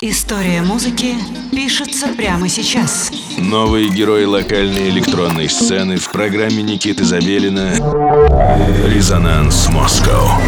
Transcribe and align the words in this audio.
История 0.00 0.62
музыки 0.62 1.16
пишется 1.50 2.06
прямо 2.16 2.48
сейчас. 2.48 3.10
Новые 3.36 3.88
герои 3.88 4.26
локальной 4.26 4.90
электронной 4.90 5.48
сцены 5.48 5.96
в 5.96 6.12
программе 6.12 6.62
Никиты 6.62 7.02
Забелина 7.02 7.72
«Резонанс 8.86 9.68
Москва». 9.70 10.40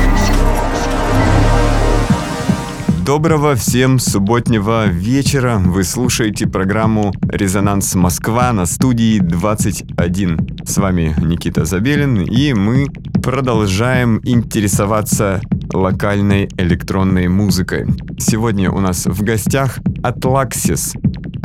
Доброго 3.04 3.56
всем 3.56 3.98
субботнего 3.98 4.86
вечера. 4.86 5.58
Вы 5.58 5.82
слушаете 5.82 6.46
программу 6.46 7.12
«Резонанс 7.28 7.96
Москва» 7.96 8.52
на 8.52 8.66
студии 8.66 9.18
21. 9.18 10.60
С 10.64 10.76
вами 10.78 11.16
Никита 11.18 11.64
Забелин, 11.64 12.22
и 12.22 12.52
мы 12.52 12.86
продолжаем 13.20 14.20
интересоваться 14.22 15.40
локальной 15.72 16.48
электронной 16.56 17.28
музыкой. 17.28 17.86
Сегодня 18.18 18.70
у 18.70 18.80
нас 18.80 19.06
в 19.06 19.22
гостях 19.22 19.78
Atlaxis, 20.02 20.96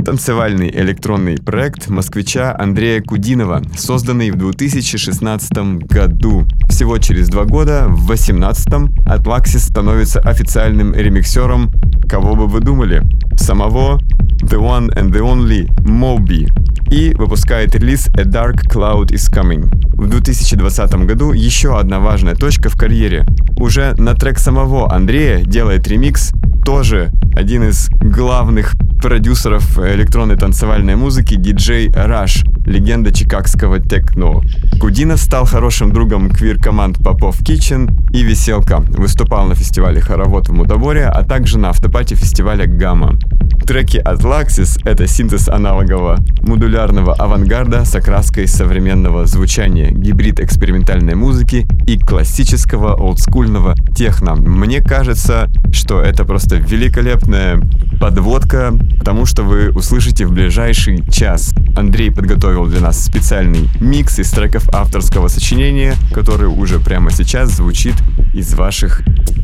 танцевальный 0.04 0.70
электронный 0.70 1.38
проект 1.38 1.90
москвича 1.90 2.56
Андрея 2.58 3.02
Кудинова, 3.02 3.62
созданный 3.78 4.32
в 4.32 4.36
2016 4.36 5.52
году. 5.88 6.46
Всего 6.70 6.98
через 6.98 7.30
два 7.30 7.46
года, 7.46 7.86
в 7.88 8.08
2018 8.08 8.68
Atlaxis 9.08 9.60
становится 9.60 10.20
официальным 10.20 10.94
ремиксером, 10.94 11.72
кого 12.08 12.36
бы 12.36 12.48
вы 12.48 12.60
думали, 12.60 13.04
самого 13.36 14.00
The 14.42 14.60
One 14.60 14.94
and 14.96 15.12
the 15.12 15.22
Only 15.22 15.68
Moby 15.86 16.50
и 16.92 17.14
выпускает 17.16 17.76
релиз 17.76 18.08
A 18.18 18.24
Dark 18.24 18.68
Cloud 18.68 19.08
is 19.08 19.32
Coming. 19.32 19.70
В 19.96 20.08
2020 20.08 20.94
году 21.06 21.32
еще 21.32 21.78
одна 21.80 22.00
важная 22.00 22.36
точка 22.36 22.70
в 22.70 22.76
карьере. 22.76 23.26
Уже 23.58 23.94
на 23.98 24.14
трек 24.14 24.38
самого 24.40 24.94
Андрея 24.94 25.44
делает 25.44 25.88
ремикс 25.88 26.32
тоже 26.66 27.12
один 27.36 27.70
из 27.70 27.90
главных 28.00 28.74
продюсеров 29.02 29.78
электронной 29.78 30.36
танцевальной 30.36 30.96
музыки 30.96 31.36
диджей 31.36 31.90
Rush, 31.90 32.44
легенда 32.66 33.14
чикагского 33.14 33.80
техно. 33.80 34.42
Кудинов 34.82 35.20
стал 35.20 35.46
хорошим 35.46 35.94
другом 35.94 36.30
квир-команд 36.30 36.98
Попов 37.04 37.40
Kitchen 37.42 37.92
и 38.12 38.24
Веселка. 38.24 38.80
Выступал 38.80 39.46
на 39.46 39.54
фестивале 39.54 40.02
Хоровод 40.02 40.50
в 40.50 40.54
Мудоборе, 40.54 41.06
а 41.06 41.24
также 41.24 41.60
на 41.60 41.70
автопате 41.70 42.16
фестиваля 42.16 42.66
Гамма. 42.66 43.20
Треки 43.66 43.98
от 43.98 44.22
Laxis— 44.22 44.80
это 44.86 45.08
синтез 45.08 45.50
аналогового 45.50 46.18
модулярного 46.42 47.14
авангарда 47.14 47.84
с 47.84 47.96
окраской 47.96 48.48
современного 48.48 49.26
звучания, 49.26 49.92
гибрид 49.92 50.40
экспериментальной 50.40 51.16
музыки 51.16 51.66
и 51.88 51.98
классического 51.98 52.94
олдскульного 52.94 53.74
техно. 53.96 54.36
Мне 54.36 54.82
кажется, 54.82 55.48
что 55.72 56.00
это 56.00 56.26
просто 56.26 56.55
великолепная 56.58 57.62
подводка 58.00 58.74
к 59.00 59.04
тому, 59.04 59.26
что 59.26 59.44
вы 59.44 59.72
услышите 59.72 60.26
в 60.26 60.32
ближайший 60.32 61.04
час. 61.12 61.54
Андрей 61.76 62.12
подготовил 62.12 62.66
для 62.66 62.82
нас 62.82 63.04
специальный 63.04 63.70
микс 63.80 64.20
из 64.20 64.32
треков 64.32 64.68
авторского 64.74 65.28
сочинения, 65.28 65.96
который 66.14 66.48
уже 66.48 66.80
прямо 66.80 67.12
сейчас 67.12 67.52
звучит 67.52 67.96
из 68.34 68.54
ваших 68.54 69.02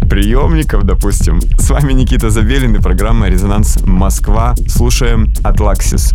приемников, 0.09 0.83
допустим. 0.83 1.41
С 1.57 1.69
вами 1.69 1.93
Никита 1.93 2.29
Забелин 2.29 2.75
и 2.75 2.81
программа 2.81 3.29
«Резонанс 3.29 3.79
Москва». 3.85 4.55
Слушаем 4.67 5.33
«Атлаксис». 5.43 6.13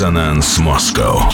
Резонанс 0.00 0.58
Москва. 0.58 1.28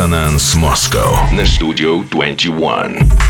Резонанс 0.00 0.54
Москва 0.54 1.30
на 1.30 1.44
студию 1.44 2.06
21. 2.10 3.29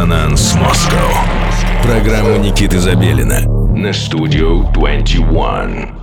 Резонанс 0.00 0.54
Москва. 0.54 1.26
Программа 1.82 2.38
Никиты 2.38 2.78
Забелина 2.78 3.42
на 3.76 3.92
Студио 3.92 4.62
21. 4.72 5.99